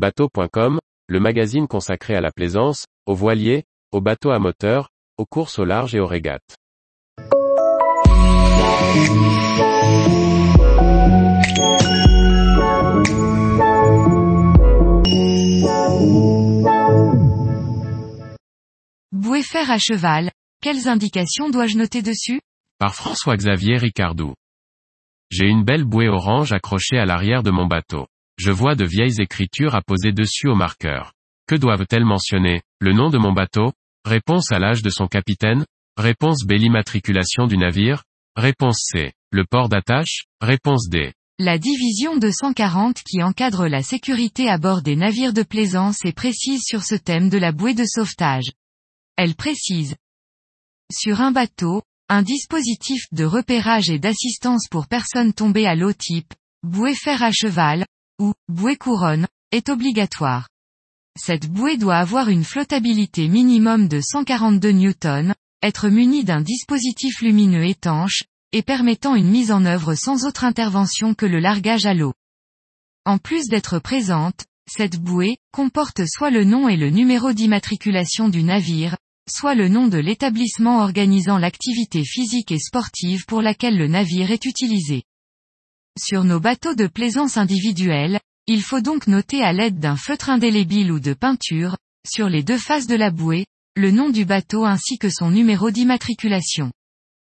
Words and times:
Bateau.com, 0.00 0.78
le 1.08 1.20
magazine 1.20 1.68
consacré 1.68 2.14
à 2.14 2.22
la 2.22 2.30
plaisance, 2.32 2.86
aux 3.04 3.14
voiliers, 3.14 3.64
aux 3.92 4.00
bateaux 4.00 4.30
à 4.30 4.38
moteur, 4.38 4.88
aux 5.18 5.26
courses 5.26 5.58
au 5.58 5.66
large 5.66 5.94
et 5.94 6.00
aux 6.00 6.06
régates. 6.06 6.56
Bouée 19.12 19.42
fer 19.42 19.70
à 19.70 19.76
cheval, 19.76 20.30
quelles 20.62 20.88
indications 20.88 21.50
dois-je 21.50 21.76
noter 21.76 22.00
dessus? 22.00 22.40
Par 22.78 22.94
François-Xavier 22.94 23.76
Ricardou. 23.76 24.32
J'ai 25.28 25.48
une 25.48 25.62
belle 25.62 25.84
bouée 25.84 26.08
orange 26.08 26.54
accrochée 26.54 26.96
à 26.96 27.04
l'arrière 27.04 27.42
de 27.42 27.50
mon 27.50 27.66
bateau. 27.66 28.06
Je 28.42 28.50
vois 28.50 28.74
de 28.74 28.86
vieilles 28.86 29.20
écritures 29.20 29.74
apposées 29.74 30.12
dessus 30.12 30.48
au 30.48 30.54
marqueur. 30.54 31.12
Que 31.46 31.56
doivent-elles 31.56 32.06
mentionner? 32.06 32.62
Le 32.80 32.94
nom 32.94 33.10
de 33.10 33.18
mon 33.18 33.34
bateau? 33.34 33.74
Réponse 34.06 34.50
à 34.50 34.58
l'âge 34.58 34.80
de 34.80 34.88
son 34.88 35.08
capitaine 35.08 35.66
Réponse 35.98 36.46
B. 36.46 36.52
L'immatriculation 36.52 37.46
du 37.46 37.58
navire 37.58 38.02
Réponse 38.36 38.78
C. 38.90 39.12
Le 39.30 39.44
port 39.44 39.68
d'attache 39.68 40.24
Réponse 40.40 40.88
D. 40.88 41.12
La 41.38 41.58
division 41.58 42.16
240 42.16 43.02
qui 43.02 43.22
encadre 43.22 43.68
la 43.68 43.82
sécurité 43.82 44.48
à 44.48 44.56
bord 44.56 44.80
des 44.80 44.96
navires 44.96 45.34
de 45.34 45.42
plaisance 45.42 46.02
est 46.06 46.16
précise 46.16 46.62
sur 46.64 46.82
ce 46.82 46.94
thème 46.94 47.28
de 47.28 47.36
la 47.36 47.52
bouée 47.52 47.74
de 47.74 47.84
sauvetage. 47.84 48.52
Elle 49.16 49.34
précise. 49.34 49.96
Sur 50.90 51.20
un 51.20 51.30
bateau, 51.30 51.82
un 52.08 52.22
dispositif 52.22 53.04
de 53.12 53.26
repérage 53.26 53.90
et 53.90 53.98
d'assistance 53.98 54.66
pour 54.70 54.86
personnes 54.86 55.34
tombées 55.34 55.66
à 55.66 55.74
l'eau 55.74 55.92
type, 55.92 56.32
bouée 56.62 56.94
fer 56.94 57.22
à 57.22 57.32
cheval, 57.32 57.84
ou, 58.20 58.34
bouée 58.48 58.76
couronne, 58.76 59.26
est 59.50 59.68
obligatoire. 59.68 60.48
Cette 61.18 61.48
bouée 61.48 61.76
doit 61.76 61.96
avoir 61.96 62.28
une 62.28 62.44
flottabilité 62.44 63.26
minimum 63.26 63.88
de 63.88 64.00
142 64.00 64.70
newtons, 64.70 65.34
être 65.62 65.88
munie 65.88 66.22
d'un 66.22 66.40
dispositif 66.40 67.20
lumineux 67.20 67.64
étanche, 67.64 68.22
et 68.52 68.62
permettant 68.62 69.14
une 69.16 69.30
mise 69.30 69.52
en 69.52 69.64
œuvre 69.64 69.94
sans 69.94 70.24
autre 70.24 70.44
intervention 70.44 71.14
que 71.14 71.26
le 71.26 71.40
largage 71.40 71.86
à 71.86 71.94
l'eau. 71.94 72.14
En 73.04 73.18
plus 73.18 73.48
d'être 73.48 73.78
présente, 73.78 74.44
cette 74.68 75.00
bouée, 75.00 75.38
comporte 75.52 76.02
soit 76.06 76.30
le 76.30 76.44
nom 76.44 76.68
et 76.68 76.76
le 76.76 76.90
numéro 76.90 77.32
d'immatriculation 77.32 78.28
du 78.28 78.42
navire, 78.42 78.96
soit 79.28 79.54
le 79.54 79.68
nom 79.68 79.88
de 79.88 79.98
l'établissement 79.98 80.80
organisant 80.80 81.38
l'activité 81.38 82.04
physique 82.04 82.52
et 82.52 82.58
sportive 82.58 83.24
pour 83.26 83.42
laquelle 83.42 83.76
le 83.76 83.88
navire 83.88 84.30
est 84.30 84.44
utilisé. 84.44 85.02
Sur 85.98 86.24
nos 86.24 86.40
bateaux 86.40 86.74
de 86.74 86.86
plaisance 86.86 87.36
individuels, 87.36 88.20
il 88.46 88.62
faut 88.62 88.80
donc 88.80 89.06
noter 89.06 89.42
à 89.42 89.52
l'aide 89.52 89.78
d'un 89.78 89.96
feutre 89.96 90.30
indélébile 90.30 90.92
ou 90.92 91.00
de 91.00 91.14
peinture, 91.14 91.76
sur 92.08 92.28
les 92.28 92.42
deux 92.42 92.58
faces 92.58 92.86
de 92.86 92.94
la 92.94 93.10
bouée, 93.10 93.46
le 93.76 93.90
nom 93.90 94.10
du 94.10 94.24
bateau 94.24 94.64
ainsi 94.64 94.98
que 94.98 95.10
son 95.10 95.30
numéro 95.30 95.70
d'immatriculation. 95.70 96.72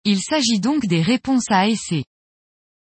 Il 0.05 0.19
s'agit 0.21 0.59
donc 0.59 0.85
des 0.85 1.01
réponses 1.01 1.49
à 1.49 1.67
essai. 1.67 2.05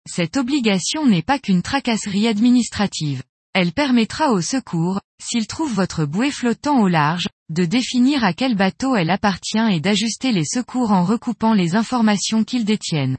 Cette 0.08 0.36
obligation 0.36 1.06
n'est 1.06 1.22
pas 1.22 1.38
qu'une 1.38 1.62
tracasserie 1.62 2.26
administrative. 2.26 3.22
Elle 3.52 3.72
permettra 3.72 4.30
au 4.30 4.40
secours, 4.40 5.00
s'il 5.22 5.46
trouve 5.46 5.74
votre 5.74 6.04
bouée 6.04 6.30
flottant 6.30 6.80
au 6.80 6.88
large, 6.88 7.28
de 7.48 7.64
définir 7.64 8.24
à 8.24 8.32
quel 8.32 8.54
bateau 8.54 8.96
elle 8.96 9.10
appartient 9.10 9.58
et 9.58 9.80
d'ajuster 9.80 10.32
les 10.32 10.44
secours 10.44 10.92
en 10.92 11.04
recoupant 11.04 11.52
les 11.52 11.74
informations 11.74 12.44
qu'ils 12.44 12.64
détiennent. 12.64 13.18